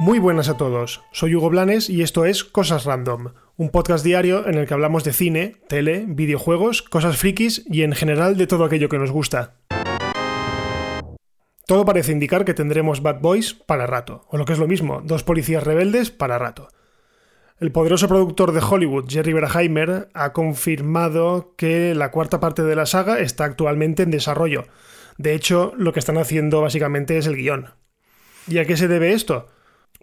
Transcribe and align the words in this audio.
Muy 0.00 0.18
buenas 0.18 0.48
a 0.48 0.56
todos, 0.56 1.02
soy 1.12 1.34
Hugo 1.34 1.50
Blanes 1.50 1.88
y 1.88 2.02
esto 2.02 2.24
es 2.24 2.42
Cosas 2.42 2.84
Random, 2.84 3.32
un 3.56 3.70
podcast 3.70 4.04
diario 4.04 4.46
en 4.46 4.56
el 4.56 4.66
que 4.66 4.74
hablamos 4.74 5.04
de 5.04 5.12
cine, 5.12 5.56
tele, 5.68 6.04
videojuegos, 6.06 6.82
cosas 6.82 7.16
frikis 7.16 7.64
y 7.70 7.84
en 7.84 7.92
general 7.92 8.36
de 8.36 8.46
todo 8.46 8.64
aquello 8.64 8.88
que 8.88 8.98
nos 8.98 9.12
gusta. 9.12 9.54
Todo 11.66 11.84
parece 11.84 12.12
indicar 12.12 12.44
que 12.44 12.54
tendremos 12.54 13.02
Bad 13.02 13.20
Boys 13.20 13.54
para 13.54 13.86
rato, 13.86 14.26
o 14.28 14.36
lo 14.36 14.44
que 14.44 14.52
es 14.52 14.58
lo 14.58 14.68
mismo, 14.68 15.00
dos 15.02 15.22
policías 15.22 15.62
rebeldes 15.62 16.10
para 16.10 16.38
rato. 16.38 16.68
El 17.60 17.70
poderoso 17.70 18.08
productor 18.08 18.50
de 18.50 18.60
Hollywood, 18.60 19.08
Jerry 19.08 19.32
Bruckheimer, 19.32 20.08
ha 20.12 20.32
confirmado 20.32 21.54
que 21.56 21.94
la 21.94 22.10
cuarta 22.10 22.40
parte 22.40 22.64
de 22.64 22.74
la 22.74 22.84
saga 22.84 23.20
está 23.20 23.44
actualmente 23.44 24.02
en 24.02 24.10
desarrollo. 24.10 24.64
De 25.18 25.34
hecho, 25.34 25.72
lo 25.76 25.92
que 25.92 26.00
están 26.00 26.18
haciendo 26.18 26.60
básicamente 26.62 27.16
es 27.16 27.28
el 27.28 27.36
guion. 27.36 27.70
¿Y 28.48 28.58
a 28.58 28.64
qué 28.64 28.76
se 28.76 28.88
debe 28.88 29.12
esto? 29.12 29.46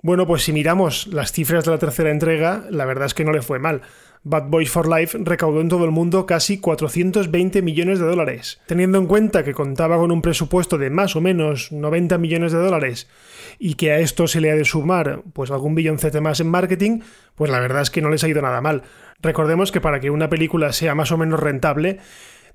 Bueno, 0.01 0.25
pues 0.25 0.43
si 0.43 0.53
miramos 0.53 1.07
las 1.07 1.33
cifras 1.33 1.65
de 1.65 1.71
la 1.71 1.77
tercera 1.77 2.09
entrega, 2.09 2.63
la 2.69 2.85
verdad 2.85 3.07
es 3.07 3.13
que 3.13 3.25
no 3.25 3.33
le 3.33 3.41
fue 3.41 3.59
mal. 3.59 3.81
Bad 4.23 4.49
Boys 4.49 4.70
for 4.70 4.88
Life 4.88 5.17
recaudó 5.20 5.61
en 5.61 5.70
todo 5.70 5.84
el 5.84 5.89
mundo 5.89 6.27
casi 6.27 6.59
420 6.59 7.63
millones 7.63 7.99
de 7.99 8.05
dólares. 8.05 8.62
Teniendo 8.67 8.99
en 8.99 9.07
cuenta 9.07 9.43
que 9.43 9.55
contaba 9.55 9.98
con 9.98 10.12
un 10.12 10.21
presupuesto 10.21 10.77
de 10.77 10.91
más 10.91 11.16
o 11.16 11.21
menos 11.21 11.71
90 11.71 12.20
millones 12.20 12.52
de 12.52 12.59
dólares 12.59 13.09
y 13.57 13.73
que 13.73 13.91
a 13.91 13.98
esto 13.98 14.27
se 14.27 14.39
le 14.39 14.52
ha 14.52 14.55
de 14.55 14.63
sumar 14.63 15.23
pues 15.34 15.49
algún 15.49 15.73
billoncete 15.73 16.21
más 16.21 16.39
en 16.39 16.49
marketing, 16.49 16.99
pues 17.34 17.49
la 17.49 17.59
verdad 17.59 17.81
es 17.81 17.89
que 17.89 18.03
no 18.03 18.12
les 18.12 18.23
ha 18.23 18.27
ido 18.27 18.43
nada 18.43 18.62
mal. 18.62 18.84
Recordemos 19.23 19.71
que 19.71 19.81
para 19.81 19.99
que 19.99 20.12
una 20.12 20.29
película 20.29 20.71
sea 20.71 20.93
más 20.93 21.12
o 21.12 21.17
menos 21.17 21.40
rentable, 21.40 21.98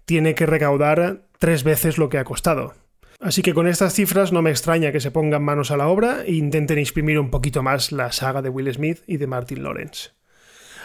tiene 0.05 0.37
que 0.37 0.47
recaudar 0.47 1.23
tres 1.41 1.65
veces 1.65 1.99
lo 1.99 2.09
que 2.09 2.19
ha 2.19 2.25
costado. 2.25 2.75
Así 3.19 3.43
que 3.43 3.55
con 3.55 3.67
estas 3.67 3.93
cifras 3.93 4.31
no 4.31 4.41
me 4.41 4.51
extraña 4.51 4.93
que 4.93 5.01
se 5.01 5.11
pongan 5.11 5.43
manos 5.43 5.73
a 5.73 5.77
la 5.77 5.89
obra 5.89 6.23
e 6.25 6.35
intenten 6.35 6.79
exprimir 6.79 7.19
un 7.19 7.31
poquito 7.31 7.65
más 7.65 7.91
la 7.91 8.13
saga 8.13 8.41
de 8.41 8.51
Will 8.51 8.73
Smith 8.73 9.01
y 9.09 9.17
de 9.17 9.27
Martin 9.27 9.65
Lawrence. 9.65 10.11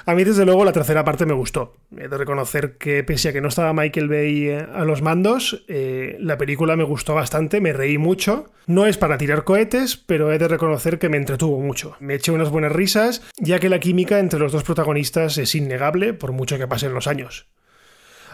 A 0.05 0.15
mí, 0.15 0.23
desde 0.23 0.45
luego, 0.45 0.65
la 0.65 0.71
tercera 0.71 1.03
parte 1.03 1.25
me 1.25 1.33
gustó. 1.33 1.75
He 1.95 2.07
de 2.07 2.17
reconocer 2.17 2.77
que, 2.77 3.03
pese 3.03 3.29
a 3.29 3.33
que 3.33 3.41
no 3.41 3.49
estaba 3.49 3.73
Michael 3.73 4.09
Bay 4.09 4.47
eh, 4.47 4.67
a 4.73 4.83
los 4.85 5.01
mandos, 5.01 5.63
eh, 5.67 6.17
la 6.19 6.37
película 6.37 6.75
me 6.75 6.83
gustó 6.83 7.13
bastante, 7.13 7.61
me 7.61 7.73
reí 7.73 7.97
mucho. 7.97 8.51
No 8.67 8.85
es 8.85 8.97
para 8.97 9.17
tirar 9.17 9.43
cohetes, 9.43 9.97
pero 9.97 10.31
he 10.31 10.39
de 10.39 10.47
reconocer 10.47 10.99
que 10.99 11.09
me 11.09 11.17
entretuvo 11.17 11.59
mucho. 11.59 11.95
Me 11.99 12.15
eché 12.15 12.31
unas 12.31 12.49
buenas 12.49 12.71
risas, 12.71 13.21
ya 13.37 13.59
que 13.59 13.69
la 13.69 13.79
química 13.79 14.19
entre 14.19 14.39
los 14.39 14.51
dos 14.51 14.63
protagonistas 14.63 15.37
es 15.37 15.53
innegable, 15.55 16.13
por 16.13 16.31
mucho 16.31 16.57
que 16.57 16.67
pasen 16.67 16.93
los 16.93 17.07
años. 17.07 17.47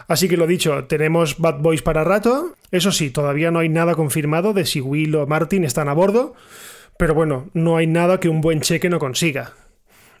Así 0.08 0.26
que 0.26 0.38
lo 0.38 0.46
dicho, 0.46 0.84
tenemos 0.84 1.38
Bad 1.38 1.60
Boys 1.60 1.82
para 1.82 2.02
rato. 2.02 2.54
Eso 2.70 2.92
sí, 2.92 3.10
todavía 3.10 3.50
no 3.50 3.58
hay 3.58 3.68
nada 3.68 3.94
confirmado 3.94 4.54
de 4.54 4.64
si 4.64 4.80
Will 4.80 5.14
o 5.16 5.26
Martin 5.26 5.64
están 5.64 5.88
a 5.88 5.92
bordo, 5.92 6.34
pero 6.96 7.14
bueno, 7.14 7.50
no 7.52 7.76
hay 7.76 7.86
nada 7.86 8.18
que 8.18 8.30
un 8.30 8.40
buen 8.40 8.62
cheque 8.62 8.88
no 8.88 8.98
consiga. 8.98 9.52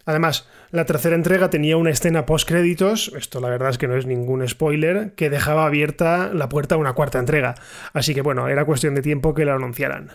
Además, 0.08 0.48
la 0.70 0.86
tercera 0.86 1.14
entrega 1.14 1.50
tenía 1.50 1.76
una 1.76 1.90
escena 1.90 2.24
post-créditos, 2.24 3.12
esto 3.14 3.40
la 3.40 3.50
verdad 3.50 3.68
es 3.68 3.76
que 3.76 3.88
no 3.88 3.94
es 3.94 4.06
ningún 4.06 4.48
spoiler, 4.48 5.12
que 5.12 5.28
dejaba 5.28 5.66
abierta 5.66 6.32
la 6.32 6.48
puerta 6.48 6.76
a 6.76 6.78
una 6.78 6.94
cuarta 6.94 7.18
entrega. 7.18 7.56
Así 7.92 8.14
que 8.14 8.22
bueno, 8.22 8.48
era 8.48 8.64
cuestión 8.64 8.94
de 8.94 9.02
tiempo 9.02 9.34
que 9.34 9.44
la 9.44 9.52
anunciaran. 9.52 10.12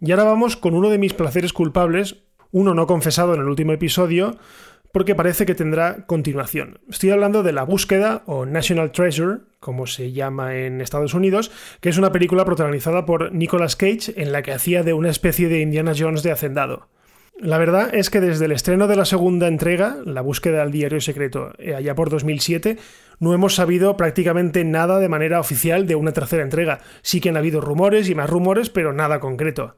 Y 0.00 0.12
ahora 0.12 0.22
vamos 0.22 0.56
con 0.56 0.74
uno 0.74 0.88
de 0.88 0.98
mis 0.98 1.14
placeres 1.14 1.52
culpables, 1.52 2.18
uno 2.52 2.74
no 2.74 2.86
confesado 2.86 3.34
en 3.34 3.40
el 3.40 3.48
último 3.48 3.72
episodio, 3.72 4.36
porque 4.92 5.16
parece 5.16 5.44
que 5.44 5.56
tendrá 5.56 6.06
continuación. 6.06 6.78
Estoy 6.88 7.10
hablando 7.10 7.42
de 7.42 7.50
La 7.50 7.64
búsqueda 7.64 8.22
o 8.26 8.46
National 8.46 8.92
Treasure, 8.92 9.38
como 9.58 9.88
se 9.88 10.12
llama 10.12 10.54
en 10.54 10.80
Estados 10.80 11.12
Unidos, 11.12 11.50
que 11.80 11.88
es 11.88 11.98
una 11.98 12.12
película 12.12 12.44
protagonizada 12.44 13.04
por 13.04 13.32
Nicolas 13.32 13.74
Cage 13.74 14.14
en 14.14 14.30
la 14.30 14.42
que 14.42 14.52
hacía 14.52 14.84
de 14.84 14.92
una 14.92 15.10
especie 15.10 15.48
de 15.48 15.60
Indiana 15.60 15.92
Jones 15.98 16.22
de 16.22 16.30
hacendado. 16.30 16.86
La 17.38 17.56
verdad 17.56 17.94
es 17.94 18.10
que 18.10 18.20
desde 18.20 18.44
el 18.44 18.52
estreno 18.52 18.86
de 18.86 18.96
la 18.96 19.04
segunda 19.04 19.48
entrega, 19.48 19.96
La 20.04 20.20
búsqueda 20.20 20.60
del 20.60 20.72
diario 20.72 21.00
secreto, 21.00 21.52
eh, 21.58 21.74
allá 21.74 21.94
por 21.94 22.10
2007, 22.10 22.76
no 23.18 23.32
hemos 23.32 23.54
sabido 23.54 23.96
prácticamente 23.96 24.64
nada 24.64 24.98
de 24.98 25.08
manera 25.08 25.40
oficial 25.40 25.86
de 25.86 25.94
una 25.94 26.12
tercera 26.12 26.42
entrega. 26.42 26.80
Sí 27.02 27.20
que 27.20 27.30
han 27.30 27.36
habido 27.36 27.60
rumores 27.60 28.08
y 28.08 28.14
más 28.14 28.28
rumores, 28.28 28.68
pero 28.68 28.92
nada 28.92 29.20
concreto. 29.20 29.76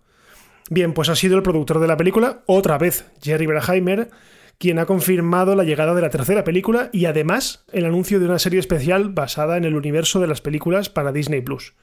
Bien, 0.70 0.92
pues 0.92 1.08
ha 1.08 1.16
sido 1.16 1.36
el 1.36 1.42
productor 1.42 1.80
de 1.80 1.86
la 1.86 1.96
película, 1.96 2.42
otra 2.46 2.78
vez 2.78 3.04
Jerry 3.20 3.46
Bruckheimer, 3.46 4.10
quien 4.58 4.78
ha 4.78 4.86
confirmado 4.86 5.56
la 5.56 5.64
llegada 5.64 5.94
de 5.94 6.02
la 6.02 6.10
tercera 6.10 6.44
película 6.44 6.88
y 6.92 7.06
además 7.06 7.64
el 7.72 7.84
anuncio 7.84 8.20
de 8.20 8.26
una 8.26 8.38
serie 8.38 8.60
especial 8.60 9.08
basada 9.08 9.56
en 9.56 9.64
el 9.64 9.74
universo 9.74 10.20
de 10.20 10.28
las 10.28 10.40
películas 10.40 10.88
para 10.88 11.12
Disney 11.12 11.40
Plus. 11.40 11.74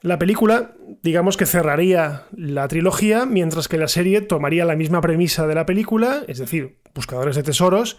La 0.00 0.18
película, 0.18 0.76
digamos 1.02 1.36
que 1.36 1.44
cerraría 1.44 2.26
la 2.36 2.68
trilogía, 2.68 3.26
mientras 3.26 3.66
que 3.66 3.78
la 3.78 3.88
serie 3.88 4.20
tomaría 4.20 4.64
la 4.64 4.76
misma 4.76 5.00
premisa 5.00 5.46
de 5.48 5.56
la 5.56 5.66
película, 5.66 6.22
es 6.28 6.38
decir, 6.38 6.78
buscadores 6.94 7.34
de 7.34 7.42
tesoros, 7.42 7.98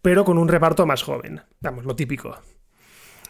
pero 0.00 0.24
con 0.24 0.38
un 0.38 0.46
reparto 0.46 0.86
más 0.86 1.02
joven. 1.02 1.42
Vamos, 1.60 1.84
lo 1.84 1.96
típico. 1.96 2.38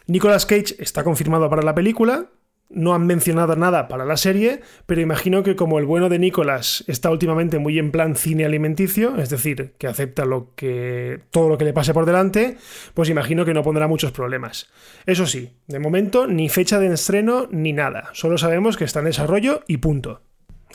Nicolas 0.05 0.45
Cage 0.45 0.75
está 0.77 1.03
confirmado 1.03 1.49
para 1.49 1.63
la 1.63 1.73
película, 1.73 2.27
no 2.73 2.93
han 2.93 3.05
mencionado 3.05 3.55
nada 3.55 3.87
para 3.87 4.05
la 4.05 4.17
serie, 4.17 4.61
pero 4.85 5.01
imagino 5.01 5.43
que 5.43 5.55
como 5.55 5.79
el 5.79 5.85
bueno 5.85 6.09
de 6.09 6.19
Nicholas 6.19 6.83
está 6.87 7.09
últimamente 7.09 7.59
muy 7.59 7.79
en 7.79 7.91
plan 7.91 8.15
cine 8.15 8.45
alimenticio, 8.45 9.17
es 9.17 9.29
decir, 9.29 9.73
que 9.77 9.87
acepta 9.87 10.25
lo 10.25 10.53
que 10.55 11.21
todo 11.31 11.49
lo 11.49 11.57
que 11.57 11.65
le 11.65 11.73
pase 11.73 11.93
por 11.93 12.05
delante, 12.05 12.57
pues 12.93 13.09
imagino 13.09 13.45
que 13.45 13.53
no 13.53 13.63
pondrá 13.63 13.87
muchos 13.87 14.11
problemas. 14.11 14.69
Eso 15.05 15.25
sí, 15.25 15.51
de 15.67 15.79
momento 15.79 16.27
ni 16.27 16.49
fecha 16.49 16.79
de 16.79 16.93
estreno 16.93 17.47
ni 17.51 17.73
nada, 17.73 18.09
solo 18.13 18.37
sabemos 18.37 18.77
que 18.77 18.85
está 18.85 18.99
en 18.99 19.05
desarrollo 19.05 19.63
y 19.67 19.77
punto. 19.77 20.21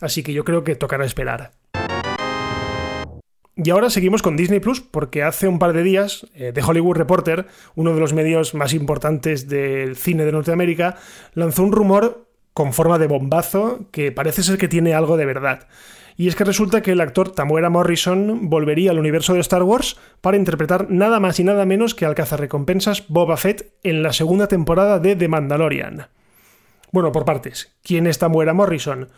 Así 0.01 0.23
que 0.23 0.33
yo 0.33 0.45
creo 0.45 0.65
que 0.65 0.77
tocará 0.77 1.05
esperar. 1.05 1.53
Y 3.59 3.71
ahora 3.71 3.89
seguimos 3.89 4.21
con 4.21 4.37
Disney 4.37 4.61
Plus 4.61 4.83
porque 4.83 5.22
hace 5.22 5.49
un 5.49 5.59
par 5.59 5.72
de 5.72 5.83
días 5.83 6.27
eh, 6.34 6.53
The 6.53 6.62
Hollywood 6.62 6.97
Reporter, 6.97 7.47
uno 7.75 7.94
de 7.94 8.00
los 8.00 8.12
medios 8.12 8.55
más 8.55 8.75
importantes 8.75 9.49
del 9.49 9.97
cine 9.97 10.27
de 10.27 10.33
Norteamérica, 10.33 10.97
lanzó 11.33 11.62
un 11.62 11.72
rumor 11.72 12.27
con 12.53 12.75
forma 12.75 12.99
de 12.99 13.06
bombazo 13.06 13.89
que 13.93 14.12
parece 14.12 14.43
ser 14.43 14.59
que 14.59 14.69
tiene 14.69 14.93
algo 14.93 15.16
de 15.16 15.25
verdad. 15.25 15.69
Y 16.19 16.28
es 16.28 16.37
que 16.37 16.45
resulta 16.45 16.83
que 16.83 16.93
el 16.93 17.00
actor 17.00 17.33
Tamuera 17.33 17.71
Morrison 17.71 18.50
volvería 18.50 18.91
al 18.91 18.99
universo 18.99 19.33
de 19.33 19.41
Star 19.41 19.62
Wars 19.62 19.97
para 20.21 20.37
interpretar 20.37 20.91
nada 20.91 21.19
más 21.19 21.41
y 21.41 21.45
nada 21.45 21.65
menos 21.65 21.95
que 21.95 22.05
al 22.05 22.15
cazarrecompensas 22.15 23.09
Boba 23.09 23.39
Fett 23.39 23.72
en 23.83 24.03
la 24.03 24.12
segunda 24.12 24.49
temporada 24.49 24.99
de 24.99 25.16
The 25.16 25.28
Mandalorian. 25.28 26.09
Bueno, 26.93 27.12
por 27.12 27.25
partes. 27.25 27.75
¿Quién 27.83 28.06
es 28.06 28.19
Tamuera 28.19 28.55
Morrison? 28.55 29.09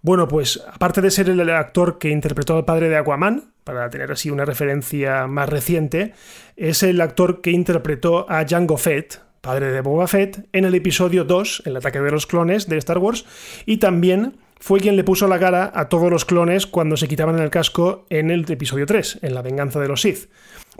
Bueno, 0.00 0.28
pues 0.28 0.62
aparte 0.72 1.00
de 1.00 1.10
ser 1.10 1.28
el 1.28 1.50
actor 1.50 1.98
que 1.98 2.10
interpretó 2.10 2.56
al 2.56 2.64
padre 2.64 2.88
de 2.88 2.96
Aquaman, 2.96 3.52
para 3.64 3.90
tener 3.90 4.12
así 4.12 4.30
una 4.30 4.44
referencia 4.44 5.26
más 5.26 5.48
reciente, 5.48 6.14
es 6.56 6.82
el 6.82 7.00
actor 7.00 7.40
que 7.40 7.50
interpretó 7.50 8.30
a 8.30 8.46
Jango 8.48 8.76
Fett, 8.76 9.20
padre 9.40 9.72
de 9.72 9.80
Boba 9.80 10.06
Fett, 10.06 10.46
en 10.52 10.64
el 10.64 10.74
episodio 10.74 11.24
2, 11.24 11.64
El 11.66 11.76
ataque 11.76 12.00
de 12.00 12.10
los 12.10 12.26
clones 12.26 12.68
de 12.68 12.78
Star 12.78 12.98
Wars, 12.98 13.24
y 13.66 13.78
también 13.78 14.36
fue 14.60 14.80
quien 14.80 14.96
le 14.96 15.04
puso 15.04 15.26
la 15.28 15.38
cara 15.38 15.70
a 15.74 15.88
todos 15.88 16.10
los 16.10 16.24
clones 16.24 16.66
cuando 16.66 16.96
se 16.96 17.08
quitaban 17.08 17.38
el 17.38 17.50
casco 17.50 18.06
en 18.08 18.30
el 18.30 18.50
episodio 18.50 18.86
3, 18.86 19.20
en 19.22 19.34
La 19.34 19.42
venganza 19.42 19.80
de 19.80 19.88
los 19.88 20.02
Sith. 20.02 20.30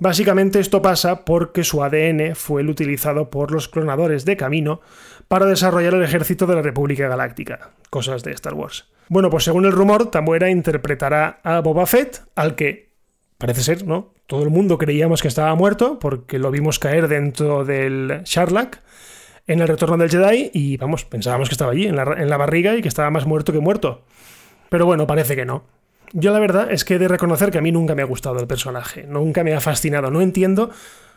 Básicamente 0.00 0.60
esto 0.60 0.80
pasa 0.80 1.24
porque 1.24 1.64
su 1.64 1.82
ADN 1.82 2.34
fue 2.36 2.62
el 2.62 2.70
utilizado 2.70 3.30
por 3.30 3.50
los 3.50 3.68
clonadores 3.68 4.24
de 4.24 4.36
camino 4.36 4.80
para 5.26 5.46
desarrollar 5.46 5.94
el 5.94 6.04
ejército 6.04 6.46
de 6.46 6.54
la 6.54 6.62
República 6.62 7.08
Galáctica, 7.08 7.70
cosas 7.90 8.22
de 8.22 8.32
Star 8.32 8.54
Wars. 8.54 8.86
Bueno, 9.08 9.30
pues 9.30 9.44
según 9.44 9.64
el 9.64 9.72
rumor, 9.72 10.10
Tamuera 10.10 10.50
interpretará 10.50 11.40
a 11.42 11.60
Boba 11.60 11.86
Fett, 11.86 12.22
al 12.34 12.54
que 12.54 12.90
parece 13.38 13.62
ser, 13.62 13.86
¿no? 13.86 14.12
Todo 14.26 14.42
el 14.42 14.50
mundo 14.50 14.76
creíamos 14.76 15.22
que 15.22 15.28
estaba 15.28 15.54
muerto 15.54 15.98
porque 15.98 16.38
lo 16.38 16.50
vimos 16.50 16.78
caer 16.78 17.08
dentro 17.08 17.64
del 17.64 18.20
Sharlak 18.24 18.82
en 19.46 19.60
el 19.60 19.68
retorno 19.68 19.96
del 19.96 20.10
Jedi 20.10 20.50
y 20.52 20.76
vamos, 20.76 21.06
pensábamos 21.06 21.48
que 21.48 21.54
estaba 21.54 21.72
allí, 21.72 21.86
en 21.86 21.96
la, 21.96 22.02
en 22.02 22.28
la 22.28 22.36
barriga 22.36 22.76
y 22.76 22.82
que 22.82 22.88
estaba 22.88 23.10
más 23.10 23.24
muerto 23.24 23.52
que 23.52 23.60
muerto. 23.60 24.02
Pero 24.68 24.84
bueno, 24.84 25.06
parece 25.06 25.34
que 25.34 25.46
no. 25.46 25.64
Yo 26.12 26.32
la 26.32 26.38
verdad 26.38 26.70
es 26.70 26.84
que 26.84 26.94
he 26.94 26.98
de 26.98 27.08
reconocer 27.08 27.50
que 27.50 27.58
a 27.58 27.62
mí 27.62 27.72
nunca 27.72 27.94
me 27.94 28.02
ha 28.02 28.06
gustado 28.06 28.38
el 28.38 28.46
personaje, 28.46 29.04
nunca 29.04 29.42
me 29.44 29.54
ha 29.54 29.60
fascinado, 29.60 30.10
no 30.10 30.20
entiendo, 30.20 30.70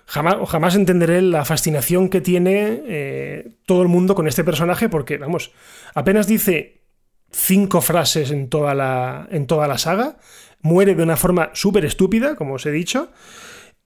jamás, 0.05 0.37
jamás 0.47 0.75
entenderé 0.75 1.21
la 1.21 1.43
fascinación 1.43 2.07
que 2.09 2.21
tiene 2.21 2.81
eh, 2.85 3.51
todo 3.65 3.81
el 3.81 3.89
mundo 3.89 4.15
con 4.15 4.27
este 4.27 4.43
personaje 4.45 4.87
porque, 4.87 5.17
vamos, 5.17 5.51
apenas 5.93 6.27
dice 6.27 6.80
cinco 7.31 7.81
frases 7.81 8.31
en 8.31 8.49
toda 8.49 8.75
la, 8.75 9.27
en 9.31 9.47
toda 9.47 9.67
la 9.67 9.77
saga, 9.77 10.17
muere 10.61 10.95
de 10.95 11.03
una 11.03 11.17
forma 11.17 11.49
súper 11.53 11.85
estúpida, 11.85 12.35
como 12.35 12.55
os 12.55 12.65
he 12.65 12.71
dicho, 12.71 13.09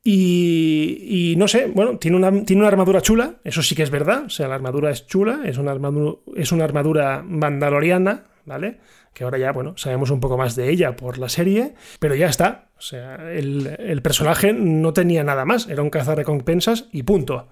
y, 0.07 1.33
no 1.37 1.47
sé, 1.47 1.65
bueno, 1.65 1.97
tiene 1.97 2.15
una, 2.15 2.31
tiene 2.45 2.61
una 2.61 2.67
armadura 2.67 3.01
chula, 3.01 3.37
eso 3.43 3.63
sí 3.63 3.73
que 3.73 3.81
es 3.81 3.89
verdad, 3.89 4.25
o 4.25 4.29
sea, 4.29 4.47
la 4.47 4.53
armadura 4.53 4.91
es 4.91 5.07
chula, 5.07 5.41
es 5.45 5.57
una 5.57 5.71
armadura, 5.71 6.19
es 6.35 6.51
una 6.51 6.63
armadura 6.63 7.23
mandaloriana, 7.27 8.25
¿vale? 8.45 8.77
Que 9.15 9.23
ahora 9.23 9.37
ya, 9.37 9.53
bueno, 9.53 9.75
sabemos 9.77 10.11
un 10.11 10.19
poco 10.19 10.37
más 10.37 10.57
de 10.57 10.69
ella 10.69 10.97
por 10.97 11.17
la 11.17 11.29
serie, 11.29 11.73
pero 11.99 12.15
ya 12.15 12.27
está. 12.27 12.65
O 12.77 12.81
sea, 12.81 13.31
el, 13.31 14.01
personaje 14.03 14.51
no 14.51 14.91
tenía 14.91 15.23
nada 15.23 15.45
más, 15.45 15.69
era 15.69 15.81
un 15.81 15.89
cazarrecompensas 15.89 16.89
y 16.91 17.03
punto. 17.03 17.47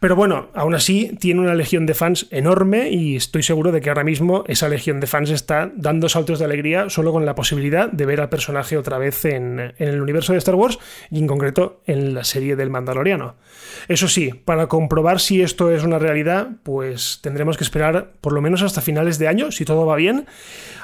Pero 0.00 0.16
bueno, 0.16 0.48
aún 0.54 0.74
así 0.74 1.14
tiene 1.20 1.42
una 1.42 1.54
legión 1.54 1.84
de 1.84 1.92
fans 1.92 2.26
enorme 2.30 2.88
y 2.88 3.16
estoy 3.16 3.42
seguro 3.42 3.70
de 3.70 3.82
que 3.82 3.90
ahora 3.90 4.02
mismo 4.02 4.44
esa 4.48 4.70
legión 4.70 4.98
de 4.98 5.06
fans 5.06 5.28
está 5.28 5.70
dando 5.76 6.08
saltos 6.08 6.38
de 6.38 6.46
alegría 6.46 6.88
solo 6.88 7.12
con 7.12 7.26
la 7.26 7.34
posibilidad 7.34 7.92
de 7.92 8.06
ver 8.06 8.22
al 8.22 8.30
personaje 8.30 8.78
otra 8.78 8.96
vez 8.96 9.26
en, 9.26 9.60
en 9.60 9.88
el 9.88 10.00
universo 10.00 10.32
de 10.32 10.38
Star 10.38 10.54
Wars 10.54 10.78
y 11.10 11.18
en 11.18 11.26
concreto 11.26 11.82
en 11.84 12.14
la 12.14 12.24
serie 12.24 12.56
del 12.56 12.70
Mandaloriano. 12.70 13.36
Eso 13.88 14.08
sí, 14.08 14.30
para 14.30 14.68
comprobar 14.68 15.20
si 15.20 15.42
esto 15.42 15.70
es 15.70 15.84
una 15.84 15.98
realidad, 15.98 16.48
pues 16.62 17.18
tendremos 17.20 17.58
que 17.58 17.64
esperar 17.64 18.12
por 18.22 18.32
lo 18.32 18.40
menos 18.40 18.62
hasta 18.62 18.80
finales 18.80 19.18
de 19.18 19.28
año, 19.28 19.52
si 19.52 19.66
todo 19.66 19.84
va 19.84 19.96
bien. 19.96 20.26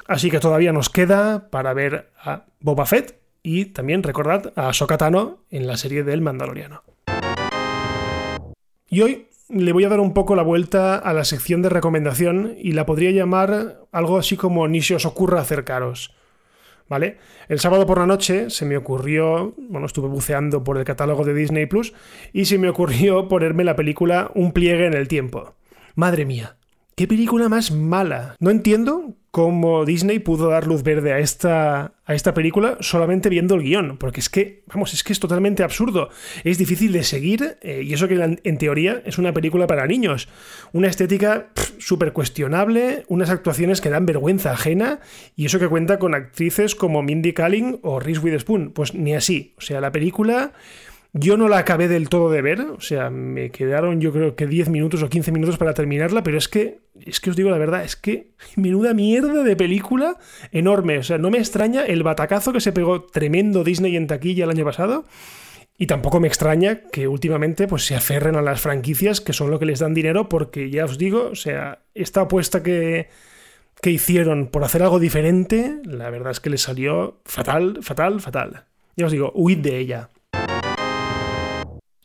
Así 0.06 0.30
que 0.30 0.40
todavía 0.40 0.72
nos 0.72 0.88
queda 0.88 1.50
para 1.50 1.72
ver 1.74 2.10
a 2.18 2.46
Boba 2.60 2.86
Fett 2.86 3.20
y 3.42 3.66
también 3.66 4.02
recordad 4.02 4.52
a 4.56 4.72
Sokatano 4.72 5.44
en 5.50 5.66
la 5.66 5.76
serie 5.76 6.04
del 6.04 6.20
Mandaloriano. 6.20 6.82
Y 8.88 9.00
hoy 9.00 9.28
le 9.48 9.72
voy 9.72 9.84
a 9.84 9.88
dar 9.88 10.00
un 10.00 10.14
poco 10.14 10.34
la 10.34 10.42
vuelta 10.42 10.96
a 10.96 11.12
la 11.12 11.24
sección 11.24 11.62
de 11.62 11.68
recomendación 11.68 12.54
y 12.58 12.72
la 12.72 12.86
podría 12.86 13.10
llamar 13.10 13.80
algo 13.92 14.18
así 14.18 14.36
como 14.36 14.68
ni 14.68 14.82
se 14.82 14.94
os 14.94 15.06
ocurra 15.06 15.40
acercaros. 15.40 16.14
¿Vale? 16.88 17.16
El 17.48 17.58
sábado 17.58 17.86
por 17.86 17.98
la 17.98 18.06
noche 18.06 18.50
se 18.50 18.66
me 18.66 18.76
ocurrió, 18.76 19.54
bueno, 19.56 19.86
estuve 19.86 20.08
buceando 20.08 20.62
por 20.62 20.76
el 20.76 20.84
catálogo 20.84 21.24
de 21.24 21.32
Disney 21.32 21.66
Plus 21.66 21.94
y 22.32 22.44
se 22.44 22.58
me 22.58 22.68
ocurrió 22.68 23.28
ponerme 23.28 23.64
la 23.64 23.76
película 23.76 24.30
Un 24.34 24.52
pliegue 24.52 24.86
en 24.86 24.94
el 24.94 25.08
tiempo. 25.08 25.54
Madre 25.94 26.26
mía, 26.26 26.56
qué 27.02 27.08
película 27.08 27.48
más 27.48 27.72
mala. 27.72 28.36
No 28.38 28.50
entiendo 28.50 29.16
cómo 29.32 29.84
Disney 29.84 30.20
pudo 30.20 30.50
dar 30.50 30.68
luz 30.68 30.84
verde 30.84 31.12
a 31.12 31.18
esta, 31.18 31.94
a 32.04 32.14
esta 32.14 32.32
película 32.32 32.76
solamente 32.78 33.28
viendo 33.28 33.56
el 33.56 33.62
guion, 33.64 33.98
porque 33.98 34.20
es 34.20 34.28
que, 34.28 34.62
vamos, 34.72 34.94
es 34.94 35.02
que 35.02 35.12
es 35.12 35.18
totalmente 35.18 35.64
absurdo, 35.64 36.10
es 36.44 36.58
difícil 36.58 36.92
de 36.92 37.02
seguir, 37.02 37.58
eh, 37.60 37.82
y 37.84 37.92
eso 37.92 38.06
que 38.06 38.38
en, 38.44 38.58
teoría 38.58 39.02
es 39.04 39.18
una 39.18 39.32
película 39.32 39.66
para 39.66 39.84
niños, 39.88 40.28
una 40.72 40.86
estética 40.86 41.48
súper 41.78 42.12
cuestionable, 42.12 43.02
unas 43.08 43.30
actuaciones 43.30 43.80
que 43.80 43.90
dan 43.90 44.06
vergüenza 44.06 44.52
ajena, 44.52 45.00
y 45.34 45.46
eso 45.46 45.58
que 45.58 45.66
cuenta 45.66 45.98
con 45.98 46.14
actrices 46.14 46.76
como 46.76 47.02
Mindy 47.02 47.32
Kaling 47.32 47.80
o 47.82 47.98
Reese 47.98 48.20
Witherspoon, 48.20 48.70
pues 48.70 48.94
ni 48.94 49.16
así, 49.16 49.56
o 49.58 49.60
sea, 49.60 49.80
la 49.80 49.90
película... 49.90 50.52
Yo 51.14 51.36
no 51.36 51.48
la 51.48 51.58
acabé 51.58 51.88
del 51.88 52.08
todo 52.08 52.30
de 52.30 52.40
ver, 52.40 52.60
o 52.62 52.80
sea, 52.80 53.10
me 53.10 53.50
quedaron 53.50 54.00
yo 54.00 54.12
creo 54.12 54.34
que 54.34 54.46
10 54.46 54.70
minutos 54.70 55.02
o 55.02 55.10
15 55.10 55.30
minutos 55.30 55.58
para 55.58 55.74
terminarla, 55.74 56.22
pero 56.22 56.38
es 56.38 56.48
que, 56.48 56.78
es 57.04 57.20
que 57.20 57.28
os 57.28 57.36
digo 57.36 57.50
la 57.50 57.58
verdad, 57.58 57.84
es 57.84 57.96
que 57.96 58.30
menuda 58.56 58.94
mierda 58.94 59.42
de 59.42 59.54
película 59.54 60.16
enorme, 60.52 60.98
o 60.98 61.02
sea, 61.02 61.18
no 61.18 61.30
me 61.30 61.36
extraña 61.36 61.84
el 61.84 62.02
batacazo 62.02 62.52
que 62.54 62.60
se 62.60 62.72
pegó 62.72 63.02
tremendo 63.02 63.62
Disney 63.62 63.94
en 63.96 64.06
taquilla 64.06 64.44
el 64.44 64.50
año 64.50 64.64
pasado. 64.64 65.04
Y 65.78 65.86
tampoco 65.86 66.20
me 66.20 66.28
extraña 66.28 66.82
que 66.92 67.08
últimamente 67.08 67.66
pues, 67.66 67.86
se 67.86 67.96
aferren 67.96 68.36
a 68.36 68.42
las 68.42 68.60
franquicias, 68.60 69.20
que 69.20 69.32
son 69.32 69.50
lo 69.50 69.58
que 69.58 69.64
les 69.64 69.80
dan 69.80 69.94
dinero, 69.94 70.28
porque 70.28 70.70
ya 70.70 70.84
os 70.84 70.96
digo, 70.96 71.30
o 71.32 71.34
sea, 71.34 71.80
esta 71.94 72.20
apuesta 72.20 72.62
que, 72.62 73.08
que 73.80 73.90
hicieron 73.90 74.46
por 74.46 74.62
hacer 74.62 74.82
algo 74.82 75.00
diferente, 75.00 75.80
la 75.84 76.08
verdad 76.10 76.30
es 76.30 76.40
que 76.40 76.50
les 76.50 76.62
salió 76.62 77.20
fatal, 77.24 77.78
fatal, 77.82 78.20
fatal. 78.20 78.64
Ya 78.96 79.06
os 79.06 79.12
digo, 79.12 79.32
huid 79.34 79.58
de 79.58 79.78
ella. 79.78 80.10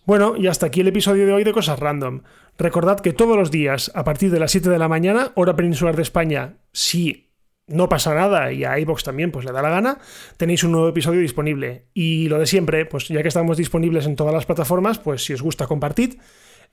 Bueno, 0.08 0.38
y 0.38 0.48
hasta 0.48 0.68
aquí 0.68 0.80
el 0.80 0.88
episodio 0.88 1.26
de 1.26 1.34
hoy 1.34 1.44
de 1.44 1.52
Cosas 1.52 1.80
Random. 1.80 2.22
Recordad 2.58 3.02
que 3.02 3.12
todos 3.12 3.36
los 3.36 3.52
días, 3.52 3.92
a 3.94 4.06
partir 4.06 4.32
de 4.32 4.40
las 4.40 4.52
7 4.52 4.70
de 4.70 4.80
la 4.80 4.88
mañana, 4.88 5.34
hora 5.36 5.58
peninsular 5.58 5.98
de 5.98 6.02
España, 6.02 6.60
si 6.72 7.34
no 7.68 7.90
pasa 7.90 8.16
nada 8.16 8.54
y 8.54 8.64
a 8.64 8.80
iVox 8.80 9.04
también 9.04 9.34
pues 9.34 9.44
le 9.44 9.52
da 9.52 9.62
la 9.62 9.70
gana, 9.70 10.00
tenéis 10.38 10.64
un 10.64 10.72
nuevo 10.72 10.88
episodio 10.88 11.20
disponible. 11.20 11.88
Y 11.94 12.30
lo 12.30 12.40
de 12.40 12.46
siempre, 12.46 12.86
pues 12.86 13.10
ya 13.10 13.22
que 13.22 13.28
estamos 13.28 13.58
disponibles 13.58 14.06
en 14.06 14.16
todas 14.16 14.34
las 14.34 14.46
plataformas, 14.46 14.98
pues 14.98 15.26
si 15.26 15.34
os 15.34 15.42
gusta 15.42 15.68
compartid, 15.68 16.14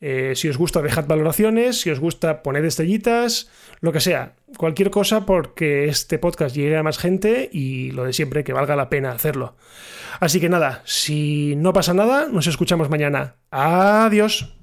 eh, 0.01 0.33
si 0.35 0.49
os 0.49 0.57
gusta 0.57 0.83
dejad 0.83 1.07
valoraciones, 1.07 1.81
si 1.81 1.91
os 1.91 2.01
gusta 2.01 2.43
poned 2.43 2.65
estrellitas, 2.65 3.51
lo 3.81 3.93
que 3.93 4.01
sea, 4.01 4.35
cualquier 4.57 4.91
cosa 4.91 5.27
porque 5.27 5.87
este 5.87 6.19
podcast 6.19 6.55
llegue 6.55 6.77
a 6.77 6.83
más 6.83 6.99
gente 6.99 7.49
y 7.53 7.91
lo 7.93 8.05
de 8.05 8.13
siempre, 8.13 8.45
que 8.45 8.53
valga 8.53 8.77
la 8.77 8.91
pena 8.91 9.13
hacerlo. 9.13 9.57
Así 10.21 10.41
que 10.41 10.49
nada, 10.49 10.83
si 10.85 11.55
no 11.57 11.73
pasa 11.73 11.95
nada, 11.95 12.29
nos 12.31 12.47
escuchamos 12.47 12.89
mañana. 12.89 13.37
Adiós. 13.51 14.55